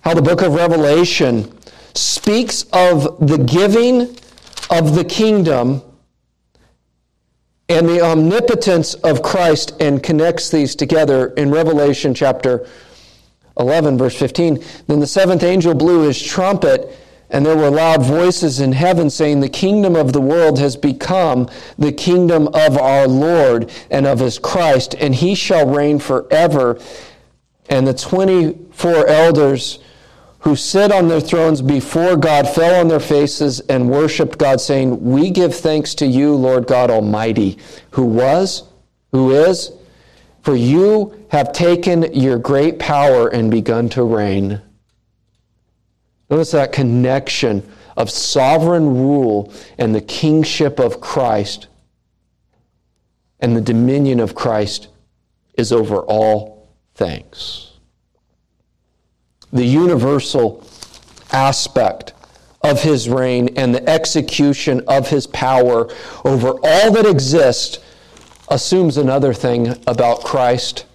[0.00, 1.56] how the book of Revelation
[1.94, 4.16] speaks of the giving
[4.70, 5.82] of the kingdom
[7.68, 12.66] and the omnipotence of Christ and connects these together in Revelation chapter
[13.58, 14.62] 11, verse 15.
[14.86, 16.94] Then the seventh angel blew his trumpet,
[17.32, 21.48] and there were loud voices in heaven saying, The kingdom of the world has become
[21.78, 26.78] the kingdom of our Lord and of his Christ, and he shall reign forever.
[27.70, 29.78] And the 24 elders
[30.40, 35.02] who sit on their thrones before God fell on their faces and worshiped God, saying,
[35.02, 37.56] We give thanks to you, Lord God Almighty,
[37.92, 38.64] who was,
[39.12, 39.72] who is,
[40.42, 44.60] for you have taken your great power and begun to reign.
[46.32, 47.62] Notice that connection
[47.94, 51.66] of sovereign rule and the kingship of Christ
[53.38, 54.88] and the dominion of Christ
[55.58, 57.72] is over all things.
[59.52, 60.66] The universal
[61.32, 62.14] aspect
[62.62, 65.90] of his reign and the execution of his power
[66.24, 67.78] over all that exists
[68.48, 70.86] assumes another thing about Christ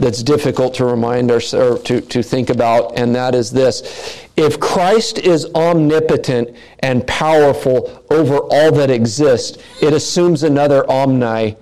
[0.00, 4.26] that's difficult to remind us or to, to think about, and that is this.
[4.36, 11.56] If Christ is omnipotent and powerful over all that exists, it assumes another omni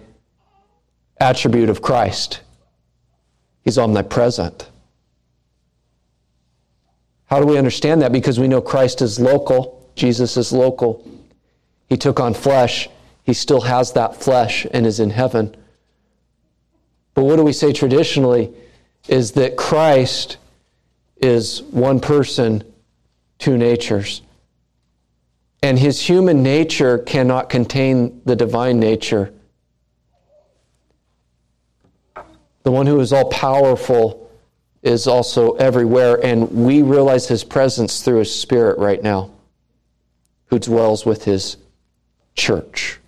[1.20, 2.40] attribute of Christ.
[3.64, 4.70] He's omnipresent.
[7.26, 8.12] How do we understand that?
[8.12, 11.06] Because we know Christ is local, Jesus is local.
[11.88, 12.88] He took on flesh,
[13.24, 15.56] he still has that flesh and is in heaven.
[17.18, 18.54] But what do we say traditionally
[19.08, 20.36] is that Christ
[21.16, 22.62] is one person,
[23.40, 24.22] two natures.
[25.60, 29.32] And his human nature cannot contain the divine nature.
[32.62, 34.30] The one who is all powerful
[34.82, 39.32] is also everywhere, and we realize his presence through his spirit right now,
[40.50, 41.56] who dwells with his
[42.36, 43.00] church.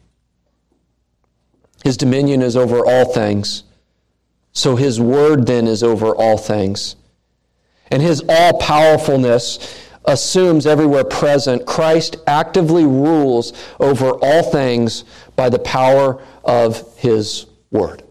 [1.85, 3.63] His dominion is over all things,
[4.61, 6.95] so his word then is over all things.
[7.91, 11.65] And his all powerfulness assumes everywhere present.
[11.65, 15.05] Christ actively rules over all things
[15.35, 18.03] by the power of his word.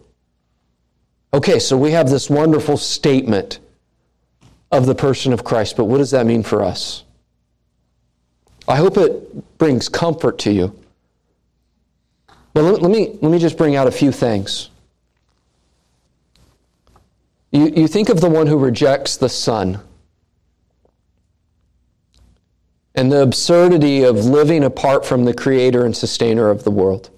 [1.36, 3.60] Okay, so we have this wonderful statement
[4.72, 7.04] of the person of Christ, but what does that mean for us?
[8.68, 10.76] I hope it brings comfort to you.
[12.56, 14.72] But let, me, let me just bring out a few things.
[17.52, 19.82] You, you think of the one who rejects the Son
[22.96, 27.10] and the absurdity of living apart from the Creator and Sustainer of the world.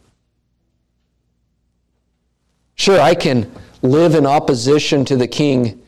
[2.75, 3.51] Sure, I can
[3.81, 5.81] live in opposition to the king.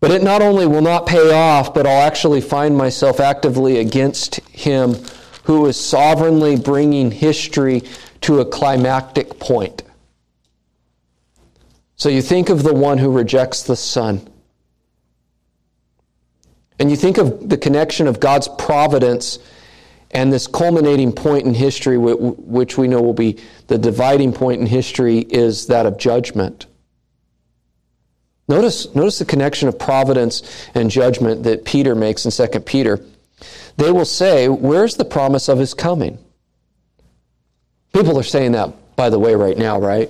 [0.00, 4.36] But it not only will not pay off, but I'll actually find myself actively against
[4.50, 4.94] him
[5.42, 7.82] who is sovereignly bringing history
[8.20, 9.82] to a climactic point.
[11.98, 14.26] So you think of the one who rejects the Son.
[16.78, 19.40] And you think of the connection of God's providence
[20.12, 24.66] and this culminating point in history, which we know will be the dividing point in
[24.66, 26.66] history, is that of judgment.
[28.46, 33.04] Notice, notice the connection of providence and judgment that Peter makes in 2 Peter.
[33.76, 36.18] They will say, Where's the promise of his coming?
[37.92, 40.08] People are saying that, by the way, right now, right?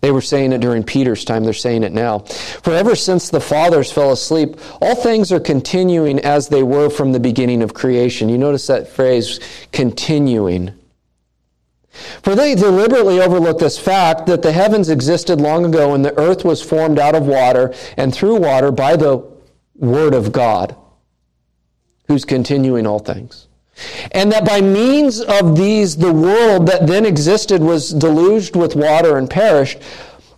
[0.00, 2.20] They were saying it during Peter's time, they're saying it now.
[2.20, 7.12] For ever since the fathers fell asleep, all things are continuing as they were from
[7.12, 8.28] the beginning of creation.
[8.28, 9.40] You notice that phrase,
[9.72, 10.74] continuing.
[12.22, 16.44] For they deliberately overlook this fact that the heavens existed long ago and the earth
[16.44, 19.24] was formed out of water and through water by the
[19.76, 20.76] Word of God,
[22.06, 23.48] who's continuing all things.
[24.12, 29.18] And that by means of these, the world that then existed was deluged with water
[29.18, 29.78] and perished.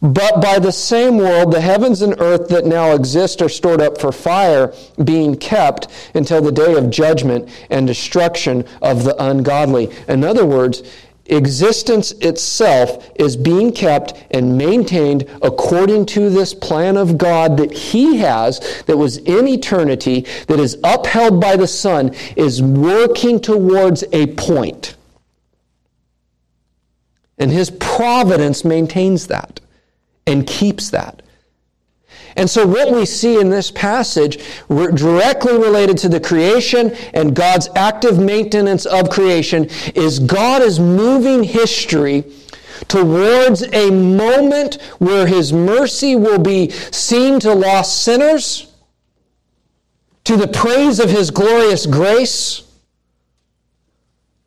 [0.00, 4.00] But by the same world, the heavens and earth that now exist are stored up
[4.00, 4.72] for fire,
[5.02, 9.90] being kept until the day of judgment and destruction of the ungodly.
[10.06, 10.82] In other words,
[11.28, 18.16] existence itself is being kept and maintained according to this plan of God that He
[18.16, 24.26] has, that was in eternity, that is upheld by the Son, is working towards a
[24.34, 24.96] point.
[27.38, 29.60] And His providence maintains that
[30.26, 31.22] and keeps that.
[32.38, 37.68] And so, what we see in this passage, directly related to the creation and God's
[37.74, 42.22] active maintenance of creation, is God is moving history
[42.86, 48.72] towards a moment where His mercy will be seen to lost sinners,
[50.22, 52.62] to the praise of His glorious grace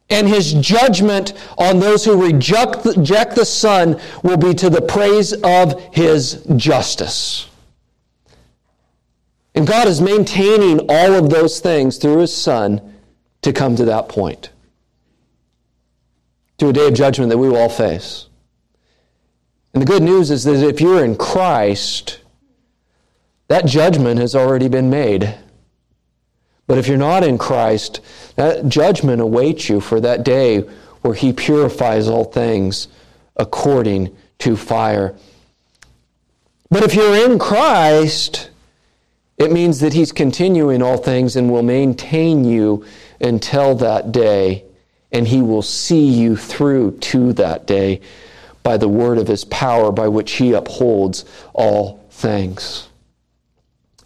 [0.09, 5.81] and his judgment on those who reject, the Son will be to the praise of
[5.93, 7.47] his justice.
[9.53, 12.95] And God is maintaining all of those things through His Son
[13.41, 14.51] to come to that point,
[16.57, 18.27] to a day of judgment that we will all face.
[19.73, 22.19] And the good news is that if you're in Christ,
[23.47, 25.35] that judgment has already been made.
[26.67, 27.99] But if you're not in Christ,
[28.35, 30.59] that judgment awaits you for that day
[31.01, 32.87] where He purifies all things
[33.35, 35.15] according to fire.
[36.69, 38.50] But if you're in Christ,
[39.41, 42.85] it means that He's continuing all things and will maintain you
[43.19, 44.65] until that day,
[45.11, 48.01] and He will see you through to that day
[48.63, 52.87] by the word of His power by which He upholds all things.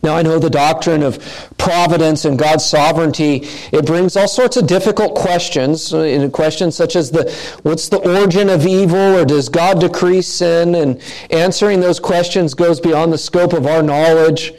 [0.06, 1.18] Now, I know the doctrine of
[1.58, 5.92] providence and God's sovereignty, it brings all sorts of difficult questions.
[5.92, 7.32] Uh, in questions such as the
[7.64, 10.76] what's the origin of evil or does God decree sin?
[10.76, 14.54] And answering those questions goes beyond the scope of our knowledge.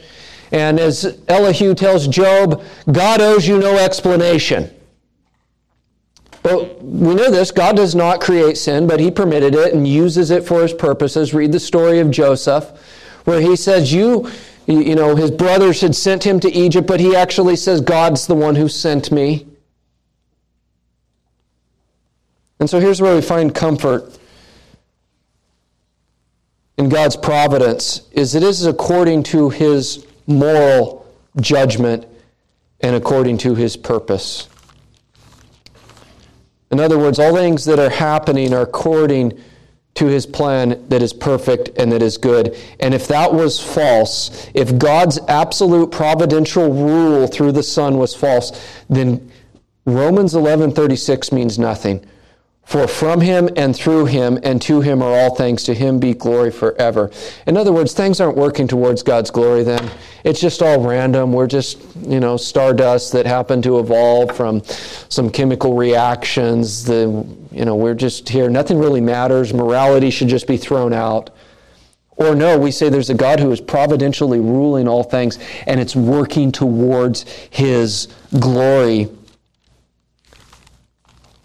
[0.51, 4.73] And as Elihu tells Job, God owes you no explanation.
[6.41, 10.31] But we know this God does not create sin, but He permitted it and uses
[10.31, 11.33] it for His purposes.
[11.33, 12.65] Read the story of Joseph,
[13.25, 14.29] where He says, You,
[14.67, 18.35] you know, his brothers had sent him to Egypt, but he actually says, God's the
[18.35, 19.47] one who sent me.
[22.59, 24.17] And so here's where we find comfort
[26.77, 31.05] in God's providence is it is according to his moral
[31.39, 32.05] judgment
[32.81, 34.47] and according to his purpose.
[36.69, 39.39] In other words, all things that are happening are according
[39.95, 42.55] to his plan that is perfect and that is good.
[42.79, 48.51] And if that was false, if God's absolute providential rule through the Son was false,
[48.89, 49.31] then
[49.85, 52.05] Romans 11:36 means nothing.
[52.67, 55.63] For from him and through him and to him are all things.
[55.63, 57.09] To him be glory forever.
[57.45, 59.89] In other words, things aren't working towards God's glory then.
[60.25, 61.31] It's just all random.
[61.31, 66.83] We're just, you know, stardust that happen to evolve from some chemical reactions.
[66.83, 68.49] The, you know, we're just here.
[68.49, 69.53] Nothing really matters.
[69.53, 71.29] Morality should just be thrown out.
[72.17, 75.95] Or no, we say there's a God who is providentially ruling all things and it's
[75.95, 78.09] working towards his
[78.41, 79.07] glory.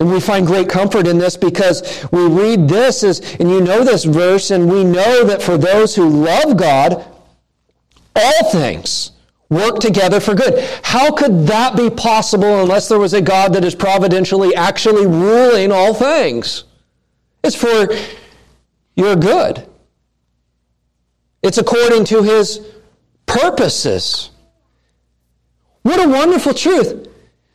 [0.02, 3.84] And we find great comfort in this because we read this as, and you know
[3.84, 7.04] this verse, and we know that for those who love God,
[8.16, 9.12] all things
[9.48, 10.58] work together for good.
[10.82, 15.70] How could that be possible unless there was a God that is providentially actually ruling
[15.70, 16.64] all things?
[17.44, 17.86] It's for
[18.96, 19.64] your good.
[21.44, 22.60] It's according to his
[23.26, 24.30] purposes.
[25.82, 27.06] What a wonderful truth.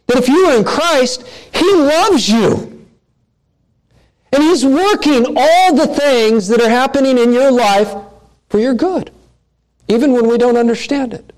[0.07, 2.85] That if you are in Christ, He loves you.
[4.31, 7.93] And He's working all the things that are happening in your life
[8.49, 9.11] for your good,
[9.87, 11.33] even when we don't understand it.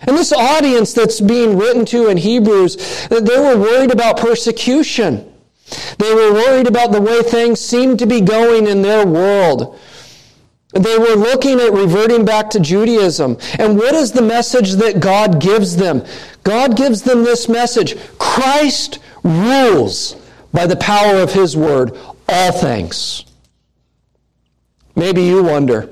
[0.00, 5.32] And this audience that's being written to in Hebrews, they were worried about persecution.
[5.98, 9.78] They were worried about the way things seemed to be going in their world.
[10.72, 13.38] They were looking at reverting back to Judaism.
[13.58, 16.04] And what is the message that God gives them?
[16.44, 20.16] God gives them this message Christ rules
[20.52, 21.96] by the power of His Word
[22.28, 23.24] all things.
[24.94, 25.90] Maybe you wonder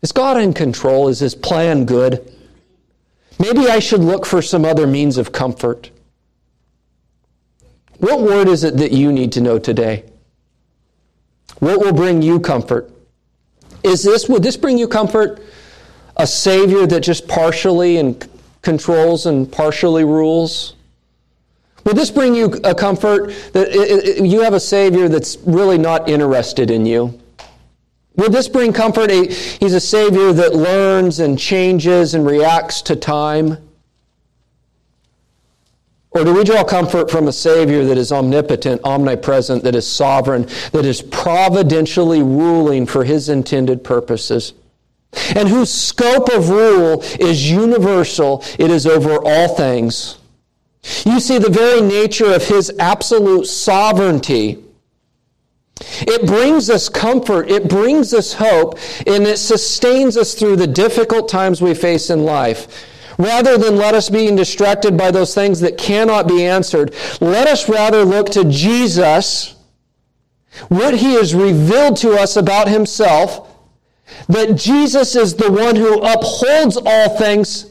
[0.00, 1.08] is God in control?
[1.08, 2.32] Is His plan good?
[3.38, 5.90] Maybe I should look for some other means of comfort.
[7.98, 10.04] What word is it that you need to know today?
[11.60, 12.90] What will bring you comfort?
[13.82, 15.40] Is this, would this bring you comfort?
[16.18, 18.28] a Savior that just partially and
[18.62, 20.74] controls and partially rules?
[21.84, 26.70] Would this bring you a comfort that you have a Savior that's really not interested
[26.70, 27.18] in you?
[28.16, 29.10] Would this bring comfort?
[29.10, 33.67] He's a Savior that learns and changes and reacts to time?
[36.10, 40.46] Or do we draw comfort from a Savior that is omnipotent, omnipresent, that is sovereign,
[40.72, 44.54] that is providentially ruling for His intended purposes?
[45.34, 50.18] And whose scope of rule is universal, it is over all things.
[51.04, 54.64] You see, the very nature of His absolute sovereignty
[55.80, 61.28] it brings us comfort, it brings us hope, and it sustains us through the difficult
[61.28, 62.86] times we face in life.
[63.18, 67.68] Rather than let us being distracted by those things that cannot be answered, let us
[67.68, 69.56] rather look to Jesus,
[70.68, 73.56] what he has revealed to us about himself,
[74.28, 77.66] that Jesus is the one who upholds all things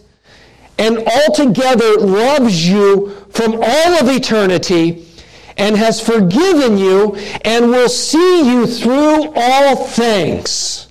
[0.78, 5.08] and altogether loves you from all of eternity
[5.56, 10.88] and has forgiven you and will see you through all things.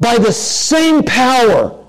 [0.00, 1.83] By the same power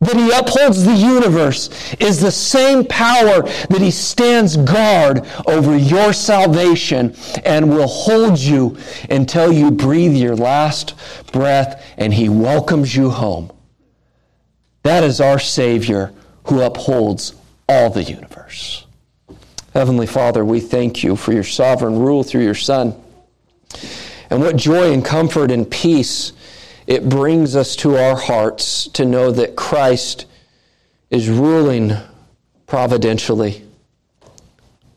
[0.00, 6.12] that he upholds the universe is the same power that he stands guard over your
[6.12, 8.76] salvation and will hold you
[9.08, 10.94] until you breathe your last
[11.32, 13.50] breath and he welcomes you home.
[14.82, 16.12] That is our Savior
[16.44, 17.34] who upholds
[17.68, 18.86] all the universe.
[19.72, 22.94] Heavenly Father, we thank you for your sovereign rule through your Son.
[24.30, 26.32] And what joy and comfort and peace
[26.86, 30.26] it brings us to our hearts to know that Christ
[31.10, 31.92] is ruling
[32.66, 33.64] providentially.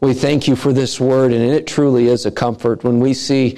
[0.02, 3.58] We thank you for this word, and it truly is a comfort when we see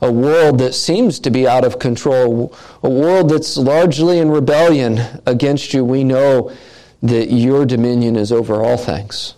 [0.00, 5.00] a world that seems to be out of control, a world that's largely in rebellion
[5.26, 5.84] against you.
[5.84, 6.52] We know
[7.02, 9.34] that your dominion is over all things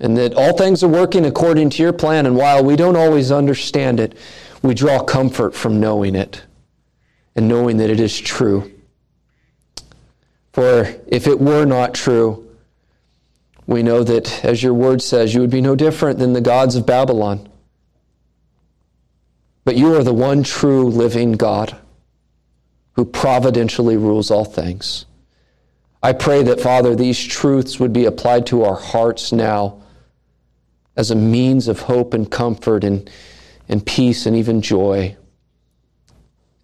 [0.00, 2.26] and that all things are working according to your plan.
[2.26, 4.16] And while we don't always understand it,
[4.62, 6.42] we draw comfort from knowing it
[7.38, 8.68] and knowing that it is true.
[10.52, 12.50] For if it were not true,
[13.68, 16.74] we know that, as your word says, you would be no different than the gods
[16.74, 17.48] of Babylon.
[19.64, 21.76] But you are the one true living God
[22.94, 25.06] who providentially rules all things.
[26.02, 29.80] I pray that, Father, these truths would be applied to our hearts now
[30.96, 33.08] as a means of hope and comfort and,
[33.68, 35.16] and peace and even joy.